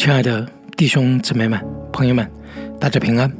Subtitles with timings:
[0.00, 1.60] 亲爱的弟兄姊妹们、
[1.92, 2.26] 朋友们，
[2.80, 3.30] 大家平安！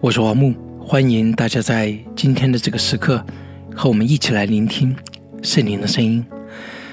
[0.00, 3.26] 我是王木，欢迎大家在今天的这个时刻
[3.74, 4.94] 和我们一起来聆听
[5.42, 6.24] 圣灵的声音。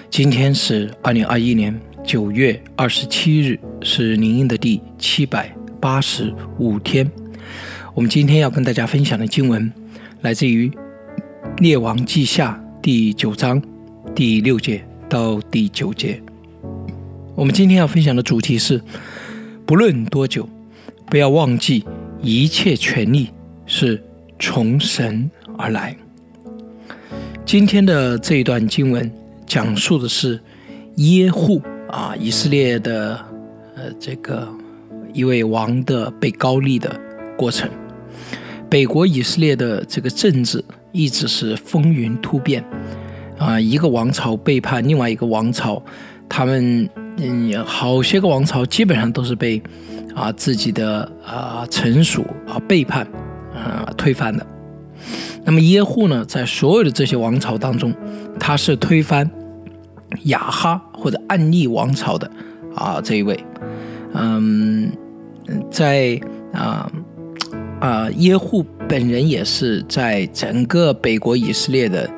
[0.09, 7.07] 今天是二零二一年九月二十七日，是灵音的第七百八十五天。
[7.93, 9.71] 我们今天要跟大家分享的经文
[10.21, 10.68] 来自于
[11.59, 13.61] 《列王记下》第九章
[14.16, 16.20] 第六节到第九节。
[17.38, 18.82] 我们今天要分享的主题是：
[19.64, 20.50] 不论多久，
[21.05, 21.86] 不要忘记
[22.20, 23.30] 一切权利
[23.68, 24.04] 是
[24.40, 25.95] 从神而来。
[27.45, 29.12] 今天的这一段经文
[29.45, 30.42] 讲述的是
[30.95, 33.23] 耶户啊，以色列的
[33.76, 34.52] 呃这个
[35.14, 37.00] 一位王的被高利的
[37.38, 37.70] 过程。
[38.67, 42.66] 北国以色列的这个政治一直是风云突变
[43.38, 45.83] 啊，一个王朝背叛另外一个王朝，
[46.28, 46.89] 他们。
[47.18, 49.62] 嗯，好些个王朝基本上都是被
[50.16, 53.08] 啊自己的啊臣属啊背叛
[53.54, 54.46] 啊推翻的。
[55.44, 57.94] 那么耶户呢，在所有的这些王朝当中，
[58.40, 59.30] 他是推翻
[60.26, 62.30] 亚哈或者暗利王朝的
[62.76, 63.40] 啊这一位。
[64.14, 64.92] 嗯，
[65.72, 66.20] 在
[66.54, 66.92] 啊
[67.80, 72.10] 啊耶户本人也是在整个北国以色列的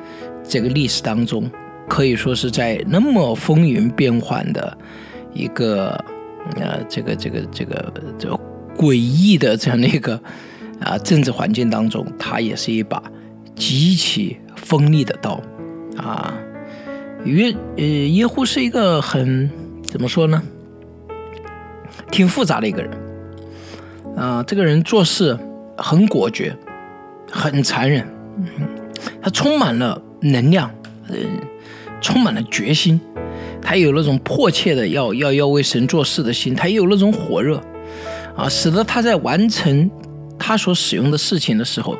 [0.42, 1.50] 这个历史当中。
[1.90, 4.78] 可以说是在那么风云变幻的
[5.34, 5.90] 一个
[6.54, 8.40] 呃这个这个这个这
[8.76, 10.14] 诡异的这样的一个
[10.80, 13.02] 啊政治环境当中，他也是一把
[13.56, 15.40] 极其锋利的刀
[15.96, 16.32] 啊。
[17.24, 19.50] 约呃耶户是一个很
[19.82, 20.40] 怎么说呢？
[22.12, 22.90] 挺复杂的一个人
[24.16, 24.44] 啊。
[24.44, 25.36] 这个人做事
[25.76, 26.56] 很果决，
[27.28, 28.06] 很残忍，
[29.20, 30.70] 他充满了能量，
[31.08, 31.18] 嗯。
[32.00, 33.00] 充满了决心，
[33.60, 37.62] 他有那种迫切的要要要为神做事的心，他也有那种火热，
[38.36, 39.90] 啊，使得他在完成
[40.38, 41.96] 他所使用的事情的时候，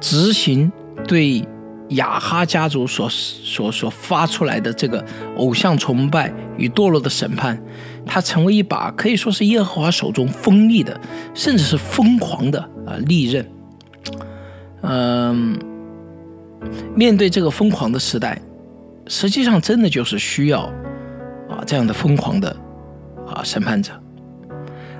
[0.00, 0.70] 执行
[1.06, 1.42] 对
[1.90, 5.04] 雅哈家族所所所发出来的这个
[5.36, 7.62] 偶像崇拜与堕落的审判，
[8.04, 11.00] 他成为一把可以说是耶和华手中锋利的，
[11.32, 13.46] 甚至是疯狂的啊利刃。
[14.82, 15.58] 嗯，
[16.94, 18.40] 面对这个疯狂的时代。
[19.08, 20.60] 实际上，真的就是需要
[21.48, 22.54] 啊这样的疯狂的
[23.26, 23.92] 啊审判者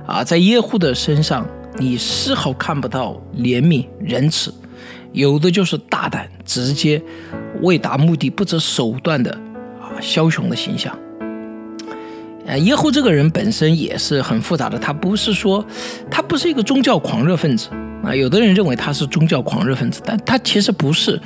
[0.06, 1.46] 啊，在耶户的身上，
[1.76, 4.52] 你丝毫看不到怜悯仁慈，
[5.12, 7.02] 有的就是大胆直接、
[7.60, 9.30] 为达目的不择手段的
[9.78, 10.98] 啊枭雄的形象。
[12.47, 15.62] 呃，耶户这个人本身也是很复杂的，他不是说
[16.10, 17.68] 他不是一个宗教狂热分子
[18.02, 21.20] 啊，有的人认为他是宗教狂热分子，但他其实不是。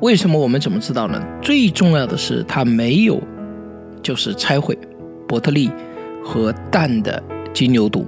[0.00, 1.22] 为什么我们怎么知道呢？
[1.40, 3.18] 最重要的是，他没有
[4.02, 4.76] 就是拆毁
[5.26, 5.70] 伯特利
[6.22, 7.22] 和蛋的
[7.54, 8.04] 金牛犊，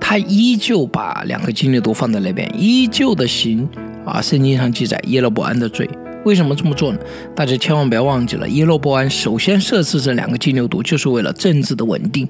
[0.00, 3.68] 他依旧把两个金牛犊放在那边，依旧的行
[4.04, 4.20] 啊。
[4.20, 5.88] 圣经上记载耶罗伯安的罪，
[6.24, 6.98] 为什么这么做呢？
[7.36, 12.26] 大家千万不要忘记了，耶罗伯安首先设置这两个金牛犊，就是为了政治的稳定。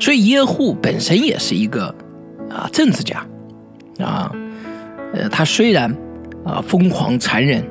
[0.00, 1.94] 所以耶户本身也是一个
[2.48, 3.24] 啊政治家
[3.98, 4.32] 啊，
[5.14, 5.94] 呃，他虽然
[6.44, 7.62] 啊疯狂残忍。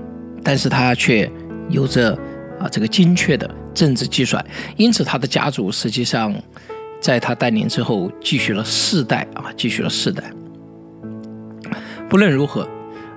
[0.44, 1.30] 但是他却
[1.70, 2.18] 有着
[2.60, 4.44] 啊这个精确的政治计算，
[4.78, 6.34] 因此他的家族实际上
[7.00, 10.24] 在他带领之后继续了四代啊，继续了四代。
[12.10, 12.68] 不论如何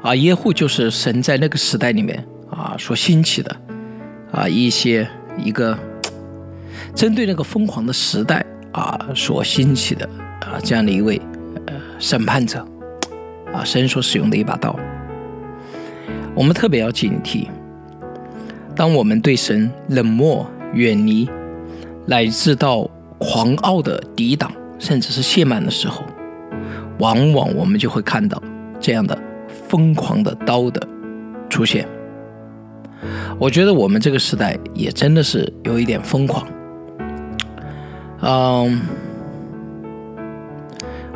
[0.03, 3.57] 啊，耶户就是神在那个时代里面啊所兴起的
[4.31, 5.09] 啊一些
[5.39, 5.79] 一个
[6.95, 10.05] 针对那个疯狂的时代啊所兴起的
[10.41, 11.21] 啊这样的一位
[11.67, 12.67] 呃审判者
[13.53, 14.79] 啊神所使用的一把刀。
[16.35, 17.47] 我们特别要警惕，
[18.75, 21.29] 当我们对神冷漠、远离，
[22.07, 22.89] 乃至到
[23.19, 26.03] 狂傲的抵挡，甚至是亵慢的时候，
[26.99, 28.43] 往往我们就会看到
[28.81, 29.17] 这样的
[29.69, 30.81] 疯狂的刀的
[31.51, 31.87] 出现。
[33.39, 36.47] 我觉得我们这个时代也真的是有一点疯狂。
[38.23, 38.81] 嗯，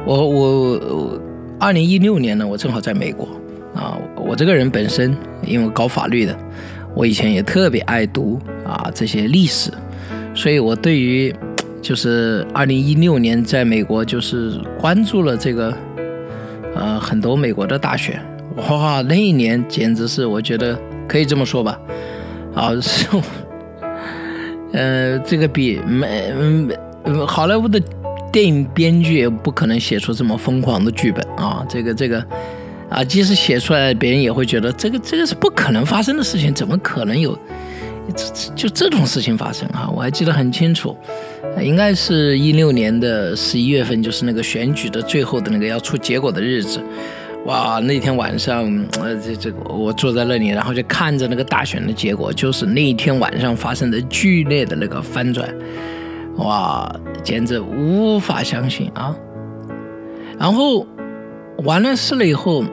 [0.05, 1.20] 我我
[1.58, 3.29] 二零一六年呢，我正好在美国。
[3.76, 5.14] 啊，我这个人本身
[5.44, 6.34] 因为搞法律的，
[6.94, 9.70] 我以前也特别爱读啊这些历史，
[10.34, 11.34] 所以我对于
[11.82, 15.76] 就是二零一六年在美国就是关注了这个
[16.75, 18.19] 呃很多美国的大选，
[18.56, 21.79] 哇，那一年简直是我觉得可以这么说吧，
[22.55, 23.06] 啊是，
[24.72, 27.79] 呃这个比美嗯好莱坞的
[28.32, 32.25] 电影编剧也不可能写出这么疯狂的剧本啊，这个这个。
[32.88, 37.37] 啊，即使写出来，别人也会觉得这个这个是不可能发生的事情，怎么可能有
[38.15, 40.97] 这就这种事情发生啊，我还记得很清楚，
[41.61, 46.81] 应该是一六年的十一月份，就是那个选举的最后的那个要出结果的日子。
[47.47, 48.65] 哇，那天晚上，
[49.00, 55.53] 呃，这这个我坐在那里，然后就看着那个大选的结果，就是那一天晚上发生的剧烈的那个翻转，
[56.37, 56.89] 哇，
[57.25, 59.12] 简直无法相信啊！
[60.39, 60.87] 然后
[61.65, 62.65] 完了事了以后。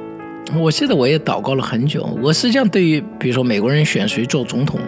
[0.56, 2.04] 我记得我也祷告了很久。
[2.22, 4.80] 我实际上对于比如说美国人选谁做总统，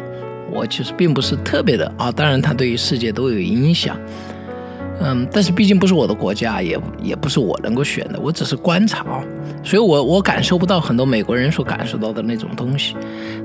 [0.51, 2.11] 我其实并不是特别的啊。
[2.11, 3.97] 当然，他对于世界都有影响。
[5.01, 8.19] 嗯，但是毕竟不是我的国家，也也不是我能够选的。
[8.19, 9.05] 我只是观察，
[9.61, 12.95] 所以我我感受不到很多美国人所感受到的那种东西。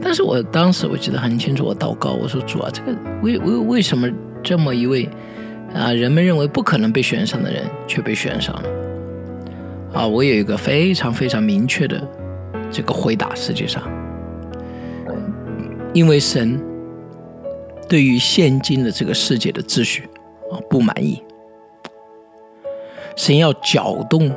[0.01, 4.09] 但是我当时我记得很清楚，我祷告我说主啊，这个为为为什么
[4.45, 5.09] 这么一位
[5.75, 8.80] 啊人们认为不可能被选上的人却被选上了？
[9.93, 12.01] 啊，我有一个非常非常明确的
[12.71, 13.83] 这个回答，实际上，
[15.93, 16.63] 因为神
[17.89, 20.09] 对于现今的这个世界的秩序
[20.53, 21.21] 啊不满意，
[23.17, 24.31] 神要搅动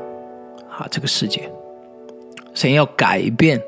[0.71, 1.47] 啊这个世界，
[2.55, 3.61] 神要改变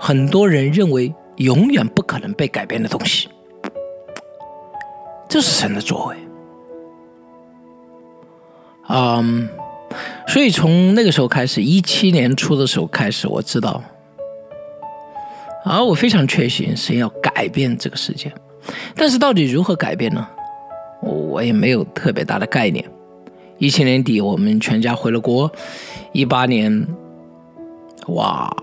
[0.00, 3.28] 很多人认为永远不可能被改变的东西，
[5.28, 6.16] 这是神的作为，
[8.88, 9.46] 嗯。
[10.28, 13.82] 所以从那个时候开始，一七年初的时候开始，我知道，
[15.64, 18.32] 啊，我非常确信神要改变这个世界，
[18.94, 20.26] 但是到底如何改变呢？
[21.00, 22.84] 我也没有特别大的概念。
[23.58, 25.50] 一七年底，我们全家回了国。
[26.12, 26.86] 一八年，
[28.08, 28.54] 哇，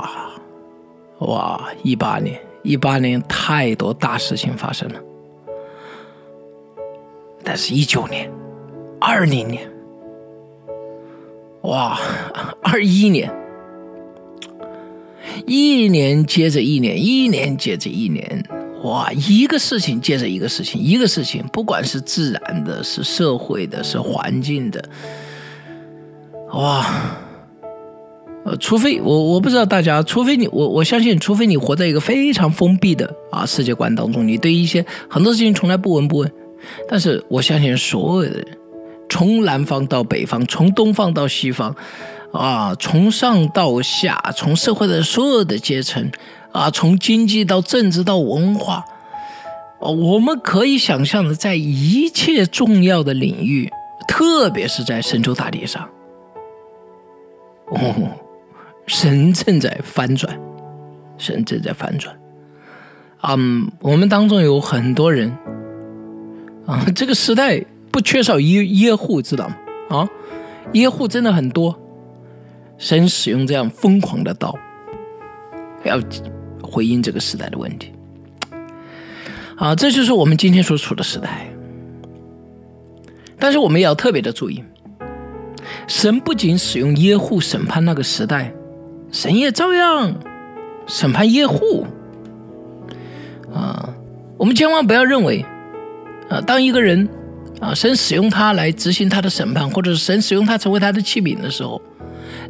[1.19, 4.99] 哇，一八年，一八年太多大事情发生了。
[7.43, 8.29] 但是，一九年，
[8.99, 9.72] 二零年。
[11.63, 11.99] 哇，
[12.61, 13.31] 二一年，
[15.45, 18.43] 一年接着一年，一年接着一年，
[18.83, 24.83] 哇，一个事情接着一个事情，一个事情，不管是自然的，是社会的，是环境的，
[26.51, 26.85] 哇，
[28.43, 36.31] 呃，除非我我不知道大家，除非你我我相信，除非你活在一个非常封闭的啊世界观当中，你对一些很多事情从来不闻不问，
[36.89, 38.62] 但是我相信所有的人。
[39.13, 41.75] 从南方到北方，从东方到西方，
[42.31, 46.11] 啊，从上到下，从社会的所有的阶层，
[46.51, 48.83] 啊，从经济到政治到文化，
[49.79, 53.71] 啊我们可以想象的，在一切重要的领域，
[54.07, 55.87] 特别是在神州大地上，
[57.67, 57.93] 哦，
[58.87, 60.39] 神正在翻转，
[61.19, 62.17] 神正在翻转，
[63.21, 65.37] 嗯，我们当中有很多人，
[66.65, 67.63] 啊，这个时代。
[67.93, 69.55] 不缺少耶耶户，知道吗？
[69.89, 70.09] 啊，
[70.71, 71.79] 耶户真的很多。
[72.79, 74.57] 神使用这样疯狂的刀，
[75.83, 75.99] 要
[76.63, 77.93] 回应这个时代的问题。
[79.55, 81.47] 啊，这就是我们今天所处的时代。
[83.37, 84.63] 但是我们也要特别的注意，
[85.87, 88.51] 神不仅使用耶户审判那个时代，
[89.11, 90.15] 神也照样
[90.87, 91.85] 审判耶户。
[93.53, 93.93] 啊，
[94.37, 95.45] 我们千万不要认为，
[96.27, 97.07] 啊，当一个人。
[97.63, 101.81] 啊，神使用他来执行他的审判，或者是神使用他成为他的器皿的时候，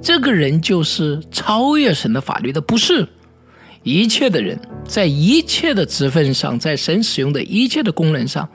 [0.02, 3.08] 这个人就是超越神的法律的，不是
[3.84, 8.50] 一切的人，在一切的职分上，在神使用的一切的功能上，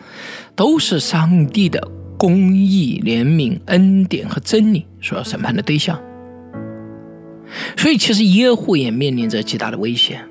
[0.57, 1.81] 都是上帝的
[2.17, 5.97] 公义、怜悯、恩典和真理所要审判的对象。
[7.77, 10.29] 所以，其实耶户也面临着极大的危险。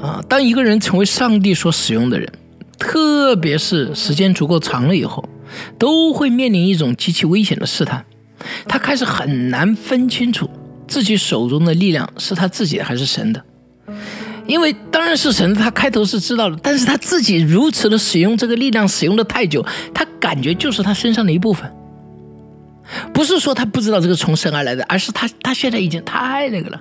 [0.00, 2.32] 啊，当一个人成为上帝所使用的人。
[2.82, 5.24] 特别是时间足够长了以后，
[5.78, 8.04] 都会面临一种极其危险的试探。
[8.66, 10.50] 他开始很难分清楚
[10.88, 13.40] 自己手中的力量是他自己的还是神的，
[14.48, 15.54] 因为当然是神。
[15.54, 21.72] 他开头是知道的，但是他自己如此的使用这个力量，使用的太久，他感觉就是他身上的一部分。
[23.14, 26.80] 不是说他不知道这个从神而来的，而是他他现在已经太那个了。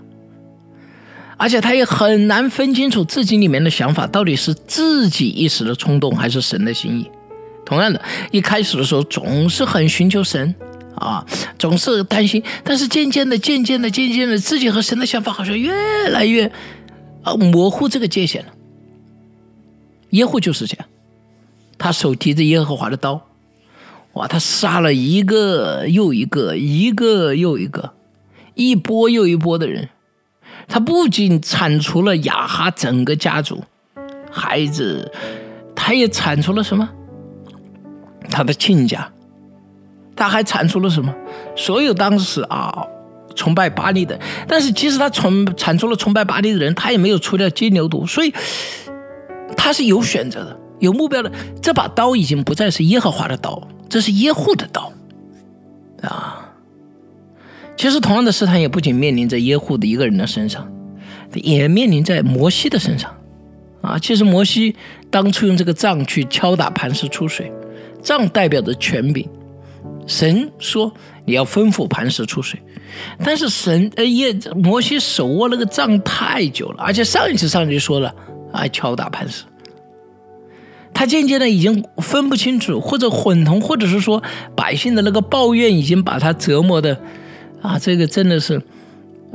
[1.41, 7.09] 而且他也很难分清楚自己里面的想法到底是自己一时的冲动还是神的心意。
[7.65, 10.53] 同样的，一开始的时候总是很寻求神
[10.93, 11.25] 啊，
[11.57, 15.73] 总是担心，但是渐渐的、渐渐的、渐渐的，自己和神的想法好像越
[16.09, 16.45] 来越
[17.23, 18.53] 啊模糊这个界限了。
[20.11, 20.87] 耶户就是这样，
[21.79, 23.19] 他手提着耶和华的刀，
[24.13, 27.93] 哇，他杀了一个又一个，一个又一个，
[28.53, 29.89] 一波又一波的人。
[30.71, 33.61] 他不仅铲除了雅哈整个家族、
[34.31, 35.11] 孩子，
[35.75, 36.87] 他也铲除了什么？
[38.29, 39.11] 他的亲家，
[40.15, 41.13] 他还铲除了什么？
[41.57, 42.87] 所有当时啊
[43.35, 48.33] 崇拜巴利的，但是即使他崇铲除了崇拜巴利的人，他也没有除掉金牛犊，所以
[49.57, 51.29] 他是有选择的、有目标的。
[51.61, 54.89] 这把刀已经不再是耶和华的刀，这是耶户的刀！
[57.81, 60.71] 其实同样的试探也不仅面临着耶户的一个人的身上，
[61.33, 63.11] 也面临在摩西的身上
[63.81, 63.97] 啊！
[63.97, 64.75] 其实摩西
[65.09, 67.51] 当初用这个杖去敲打磐石出水，
[68.03, 69.27] 杖代表着权柄。
[70.05, 70.93] 神说
[71.25, 72.61] ：“你要吩咐磐石出水。”
[73.25, 78.13] 但是神呃，耶摩西手握那个杖太久了，而且上一次上去说了
[78.53, 79.45] 啊，敲打磐石。
[80.93, 84.21] 他渐渐的已经分不清楚，或者混同，或者是说
[84.55, 86.95] 百姓的那个抱怨已经把他折磨的
[87.61, 88.61] 啊，这个真的是。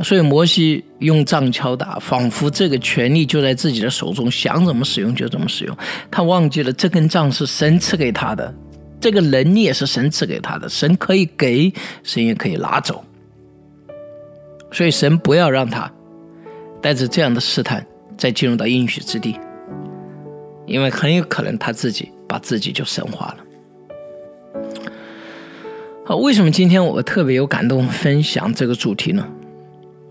[0.05, 5.75] 所以摩西用杖敲打，仿佛这个权力就在自己的手中，想怎么使用就怎么使用。
[6.11, 8.55] 他忘记了这根杖是神赐给他的。
[9.01, 13.03] 这个能力也是神赐给他的，神可以给，神也可以拿走。
[14.71, 15.91] 所以神不要让他
[16.83, 17.87] 带着这样的试探
[18.19, 19.39] 再进入到应许之地，
[20.67, 23.46] 因为很有可能他自己把自己就神化了。
[26.07, 29.27] 啊，为什么今天我特别有感动分享这个主题呢？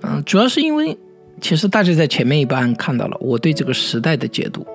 [0.03, 0.95] 嗯，主要是因为
[1.39, 4.65] 其实大家在前面一半看到了我对这个时代的解读。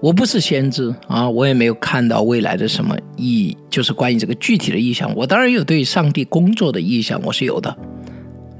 [0.00, 5.14] 我不是先知啊，我也没有看到未来的什么意，就是关于这个具体的意向。
[5.14, 7.76] 我当然有对上帝工作的意向，我是有的，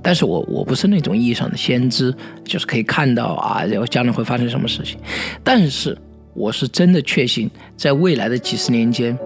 [0.03, 2.15] 但是我我不是那种意义上的先知，
[2.45, 4.99] 就是可以看到啊，然后将来会发生什么事情。
[5.43, 5.97] 但是
[6.35, 9.19] 我是真的确信，在未来的几十年间，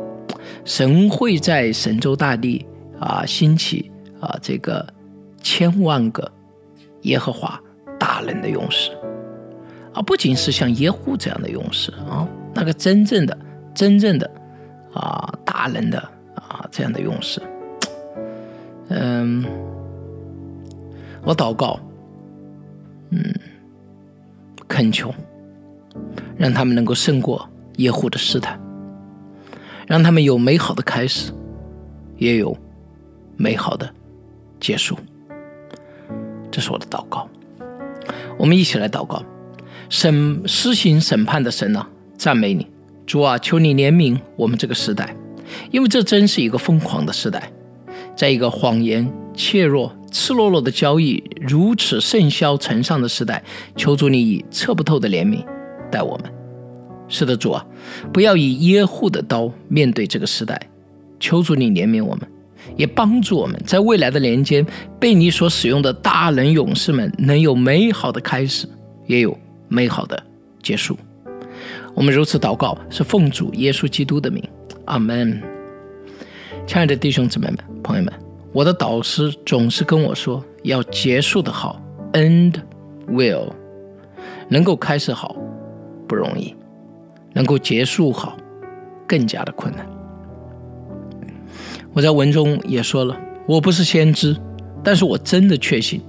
[0.64, 2.64] 神会在神州大地
[3.00, 3.90] 啊兴起
[4.21, 4.87] 啊这个
[5.42, 6.31] 千万个
[7.02, 7.61] 耶和华
[7.99, 8.90] 大能的勇士。
[9.92, 13.38] 啊，不仅是像耶户这样的勇士啊，那个真正的、
[13.75, 14.31] 真正的
[14.95, 15.99] 啊大人的
[16.35, 17.42] 啊这样的勇士，
[18.88, 19.45] 嗯，
[21.23, 21.78] 我祷告，
[23.11, 23.23] 嗯，
[24.66, 25.14] 恳求，
[26.38, 28.59] 让他们能够胜过耶户的试探，
[29.87, 31.33] 让他们有美好的开始，
[32.19, 32.57] 也有
[33.37, 33.93] 美好的
[34.61, 34.97] 结束。
[36.51, 37.29] 这是我的祷告，
[38.39, 39.23] 我们一起来祷告。
[39.89, 41.87] 审施行审判的神呐，
[42.17, 42.67] 赞美你，
[43.07, 45.15] 主啊，求你怜悯我们这个时代，
[45.71, 47.53] 因为这真是一个疯狂的时代，
[48.17, 53.45] 在一个谎言、怯弱、赤裸裸的交易如此盛嚣尘上的时代，
[53.77, 55.45] 求主你以测不透的怜悯
[55.91, 56.41] 待我们。
[57.12, 57.64] 是的，主啊，
[58.12, 60.59] 不要以耶户的刀面对这个时代，
[61.21, 62.26] 求主你怜悯我们，
[62.76, 64.66] 也帮助我们在未来的年间
[64.99, 68.66] 被你所使用的大能勇士们能有美好的开始，
[69.07, 69.38] 也有。
[69.69, 70.23] 美好的
[70.62, 70.95] 结束，
[71.95, 74.47] 我们如此祷告，是奉主耶稣基督的名，
[74.85, 75.42] 阿门。
[76.66, 78.12] 亲爱的弟兄姊妹们、朋友们，
[78.52, 81.81] 我的导师总是跟我说，要结束的好
[82.12, 82.57] ，end
[83.09, 83.50] well，
[84.50, 85.35] 能够开始好
[86.07, 86.54] 不容易，
[87.35, 88.37] 能够结束好
[89.07, 89.87] 更加的困难。
[91.93, 94.37] 我在文中也说了，我不是先知，
[94.83, 96.01] 但是我真的确信，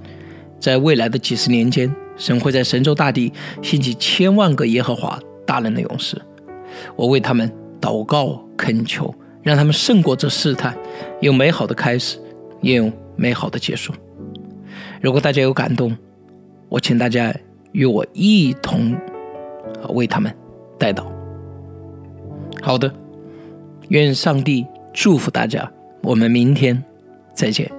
[0.58, 1.94] 在未来的几十年间。
[2.16, 6.16] 神会在神州大地兴起千万个耶和华大人的勇士，
[6.94, 7.50] 我为他们
[7.80, 9.12] 祷告恳求，
[9.42, 10.78] 让他们胜过这试探，
[11.20, 12.16] 有美好的开始，
[12.60, 13.92] 也有美好的结束。
[15.02, 15.96] 如果大家有感动，
[16.68, 17.34] 我请大家
[17.72, 18.96] 与我一同
[19.88, 20.32] 为他们
[20.78, 21.13] 代祷。
[22.64, 22.90] 好的，
[23.88, 25.70] 愿上帝祝福大家，
[26.02, 26.82] 我们明天
[27.34, 27.70] 再见。